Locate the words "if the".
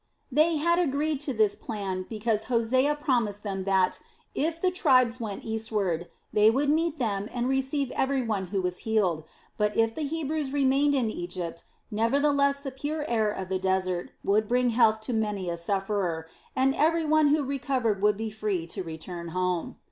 4.33-4.71, 9.77-10.01